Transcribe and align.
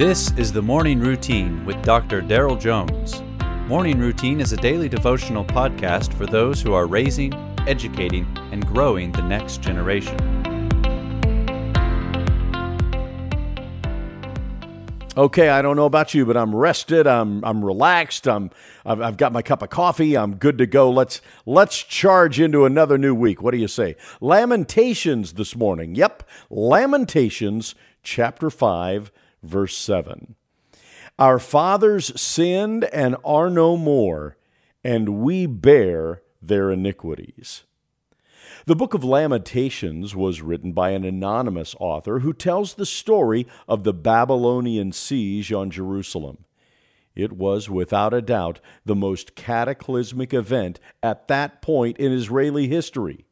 This 0.00 0.32
is 0.38 0.50
the 0.50 0.62
Morning 0.62 0.98
Routine 0.98 1.62
with 1.66 1.82
Dr. 1.82 2.22
Daryl 2.22 2.58
Jones. 2.58 3.20
Morning 3.68 3.98
Routine 3.98 4.40
is 4.40 4.50
a 4.50 4.56
daily 4.56 4.88
devotional 4.88 5.44
podcast 5.44 6.14
for 6.14 6.24
those 6.24 6.62
who 6.62 6.72
are 6.72 6.86
raising, 6.86 7.34
educating, 7.68 8.26
and 8.50 8.66
growing 8.66 9.12
the 9.12 9.20
next 9.20 9.60
generation. 9.60 10.16
Okay, 15.18 15.50
I 15.50 15.60
don't 15.60 15.76
know 15.76 15.84
about 15.84 16.14
you, 16.14 16.24
but 16.24 16.34
I'm 16.34 16.56
rested. 16.56 17.06
I'm 17.06 17.44
I'm 17.44 17.62
relaxed. 17.62 18.26
I'm 18.26 18.50
I've, 18.86 19.02
I've 19.02 19.16
got 19.18 19.32
my 19.32 19.42
cup 19.42 19.60
of 19.60 19.68
coffee. 19.68 20.16
I'm 20.16 20.36
good 20.36 20.56
to 20.56 20.66
go. 20.66 20.90
Let's 20.90 21.20
let's 21.44 21.76
charge 21.76 22.40
into 22.40 22.64
another 22.64 22.96
new 22.96 23.14
week. 23.14 23.42
What 23.42 23.50
do 23.50 23.58
you 23.58 23.68
say? 23.68 23.96
Lamentations 24.22 25.34
this 25.34 25.54
morning. 25.54 25.94
Yep, 25.94 26.26
Lamentations 26.48 27.74
chapter 28.02 28.48
5 28.48 29.12
verse 29.42 29.76
7. 29.76 30.36
Our 31.18 31.38
fathers 31.38 32.18
sinned 32.20 32.84
and 32.84 33.16
are 33.24 33.50
no 33.50 33.76
more, 33.76 34.36
and 34.82 35.20
we 35.20 35.46
bear 35.46 36.22
their 36.40 36.70
iniquities. 36.70 37.64
The 38.66 38.76
book 38.76 38.94
of 38.94 39.04
Lamentations 39.04 40.14
was 40.14 40.42
written 40.42 40.72
by 40.72 40.90
an 40.90 41.04
anonymous 41.04 41.74
author 41.80 42.20
who 42.20 42.32
tells 42.32 42.74
the 42.74 42.86
story 42.86 43.46
of 43.66 43.84
the 43.84 43.92
Babylonian 43.92 44.92
siege 44.92 45.52
on 45.52 45.70
Jerusalem. 45.70 46.44
It 47.14 47.32
was, 47.32 47.68
without 47.68 48.14
a 48.14 48.22
doubt, 48.22 48.60
the 48.84 48.94
most 48.94 49.34
cataclysmic 49.34 50.32
event 50.32 50.78
at 51.02 51.28
that 51.28 51.60
point 51.62 51.98
in 51.98 52.12
Israeli 52.12 52.68
history. 52.68 53.26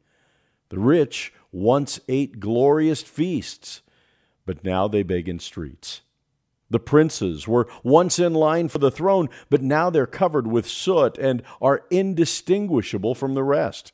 The 0.69 0.79
rich 0.79 1.33
once 1.51 1.99
ate 2.07 2.39
glorious 2.39 3.01
feasts, 3.01 3.81
but 4.49 4.63
now 4.63 4.87
they 4.87 5.03
beg 5.03 5.29
in 5.29 5.37
streets. 5.37 6.01
The 6.71 6.79
princes 6.79 7.47
were 7.47 7.69
once 7.83 8.17
in 8.17 8.33
line 8.33 8.67
for 8.67 8.79
the 8.79 8.89
throne, 8.89 9.29
but 9.47 9.61
now 9.61 9.91
they're 9.91 10.07
covered 10.07 10.47
with 10.47 10.67
soot 10.67 11.19
and 11.19 11.43
are 11.61 11.85
indistinguishable 11.91 13.13
from 13.13 13.35
the 13.35 13.43
rest. 13.43 13.91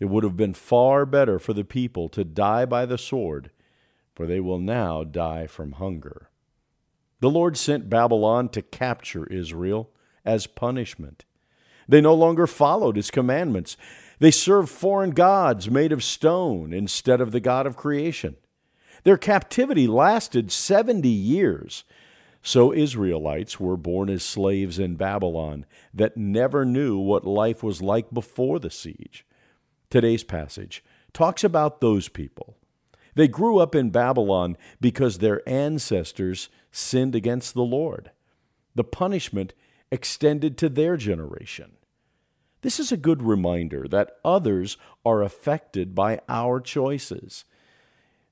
It 0.00 0.06
would 0.06 0.24
have 0.24 0.38
been 0.38 0.54
far 0.54 1.04
better 1.04 1.38
for 1.38 1.52
the 1.52 1.64
people 1.64 2.08
to 2.08 2.24
die 2.24 2.64
by 2.64 2.86
the 2.86 2.96
sword, 2.96 3.50
for 4.14 4.24
they 4.24 4.40
will 4.40 4.58
now 4.58 5.04
die 5.04 5.46
from 5.46 5.72
hunger. 5.72 6.30
The 7.20 7.28
Lord 7.28 7.58
sent 7.58 7.90
Babylon 7.90 8.48
to 8.52 8.62
capture 8.62 9.26
Israel 9.26 9.90
as 10.24 10.46
punishment. 10.46 11.26
They 11.86 12.00
no 12.00 12.14
longer 12.14 12.46
followed 12.46 12.96
his 12.96 13.10
commandments. 13.10 13.76
They 14.18 14.30
served 14.30 14.70
foreign 14.70 15.10
gods 15.10 15.70
made 15.70 15.92
of 15.92 16.02
stone 16.02 16.72
instead 16.72 17.20
of 17.20 17.32
the 17.32 17.40
God 17.40 17.66
of 17.66 17.76
creation. 17.76 18.36
Their 19.04 19.18
captivity 19.18 19.86
lasted 19.86 20.50
70 20.50 21.08
years. 21.08 21.84
So 22.42 22.72
Israelites 22.72 23.60
were 23.60 23.76
born 23.76 24.10
as 24.10 24.22
slaves 24.22 24.78
in 24.78 24.96
Babylon 24.96 25.64
that 25.94 26.16
never 26.16 26.64
knew 26.64 26.98
what 26.98 27.26
life 27.26 27.62
was 27.62 27.80
like 27.80 28.12
before 28.12 28.58
the 28.58 28.70
siege. 28.70 29.24
Today's 29.88 30.24
passage 30.24 30.82
talks 31.12 31.44
about 31.44 31.80
those 31.80 32.08
people. 32.08 32.56
They 33.14 33.28
grew 33.28 33.58
up 33.58 33.74
in 33.74 33.90
Babylon 33.90 34.56
because 34.80 35.18
their 35.18 35.48
ancestors 35.48 36.48
sinned 36.72 37.14
against 37.14 37.54
the 37.54 37.62
Lord. 37.62 38.10
The 38.74 38.84
punishment 38.84 39.54
extended 39.90 40.58
to 40.58 40.68
their 40.68 40.96
generation. 40.96 41.76
This 42.62 42.80
is 42.80 42.90
a 42.90 42.96
good 42.96 43.22
reminder 43.22 43.86
that 43.88 44.16
others 44.24 44.76
are 45.04 45.22
affected 45.22 45.94
by 45.94 46.20
our 46.28 46.60
choices. 46.60 47.44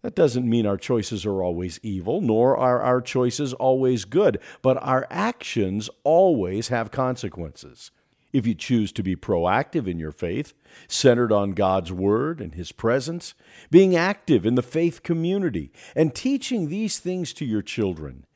That 0.03 0.17
doesn't 0.17 0.49
mean 0.49 0.67
our 0.67 0.77
choices 0.77 1.25
are 1.25 1.43
always 1.43 1.79
evil, 1.83 2.21
nor 2.21 2.57
are 2.57 2.83
our 2.83 3.01
choices 3.01 3.55
always 3.55 4.05
good, 4.05 4.41
but 4.61 4.77
our 4.83 5.07
actions 5.11 5.89
always 6.03 6.69
have 6.69 6.91
consequences. 6.91 7.93
If 8.33 8.47
you 8.47 8.55
choose 8.55 8.93
to 8.93 9.03
be 9.03 9.15
proactive 9.15 9.87
in 9.87 9.99
your 9.99 10.11
faith, 10.11 10.55
centered 10.89 11.31
on 11.31 11.53
God's 11.53 11.93
Word 11.93 12.41
and 12.41 12.55
His 12.55 12.73
presence, 12.73 13.35
being 13.71 13.95
active 13.95 14.45
in 14.45 14.57
the 14.57 14.63
faith 14.63 15.03
community, 15.03 15.71
and 15.95 16.15
teaching 16.15 16.69
these 16.69 16.99
things 16.99 17.33
to 17.35 17.45
your 17.45 17.63
children, 17.63 18.27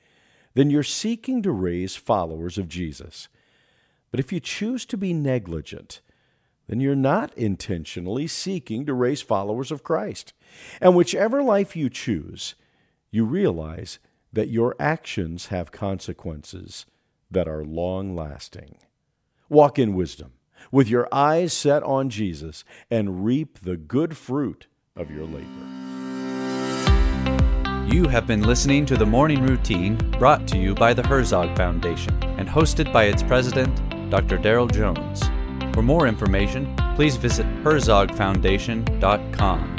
then 0.54 0.71
you're 0.71 0.83
seeking 0.83 1.43
to 1.43 1.50
raise 1.50 1.97
followers 1.97 2.59
of 2.59 2.69
Jesus. 2.69 3.28
But 4.10 4.21
if 4.21 4.33
you 4.33 4.38
choose 4.38 4.87
to 4.87 4.97
be 4.97 5.12
negligent, 5.12 6.00
then 6.66 6.81
you're 6.81 6.97
not 6.97 7.37
intentionally 7.37 8.27
seeking 8.27 8.84
to 8.87 8.94
raise 8.94 9.22
followers 9.22 9.71
of 9.71 9.84
Christ. 9.84 10.32
And 10.81 10.94
whichever 10.94 11.43
life 11.43 11.77
you 11.77 11.88
choose, 11.88 12.54
you 13.10 13.25
realize 13.25 13.99
that 14.32 14.49
your 14.49 14.75
actions 14.78 15.47
have 15.47 15.72
consequences 15.72 16.87
that 17.31 17.49
are 17.49 17.65
long 17.65 18.15
lasting. 18.15 18.78
Walk 19.49 19.78
in 19.78 19.94
wisdom, 19.94 20.32
with 20.71 20.88
your 20.88 21.09
eyes 21.12 21.53
set 21.53 21.82
on 21.82 22.10
Jesus, 22.10 22.65
and 22.91 23.25
reap 23.25 23.60
the 23.60 23.77
good 23.77 24.16
fruit 24.16 24.66
of 24.97 25.10
your 25.10 25.25
labor. 25.25 25.47
You 27.87 28.09
have 28.09 28.27
been 28.27 28.43
listening 28.43 28.84
to 28.87 28.97
the 28.97 29.06
Morning 29.06 29.47
Routine 29.47 29.97
brought 30.19 30.48
to 30.48 30.59
you 30.59 30.75
by 30.75 30.93
the 30.93 31.06
Herzog 31.06 31.56
Foundation 31.56 32.21
and 32.37 32.48
hosted 32.48 32.93
by 32.93 33.04
its 33.04 33.22
president, 33.22 33.75
Dr. 34.10 34.38
Daryl 34.38 34.71
Jones. 34.71 35.22
For 35.76 35.82
more 35.82 36.06
information, 36.06 36.75
please 36.94 37.16
visit 37.16 37.44
herzogfoundation.com. 37.62 39.75